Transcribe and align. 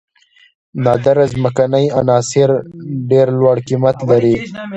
نادره 0.83 1.25
ځمکنۍ 1.33 1.85
عناصر 1.99 2.49
ډیر 3.09 3.27
لوړ 3.39 3.57
قیمت 3.67 3.97
لري. 4.09 4.35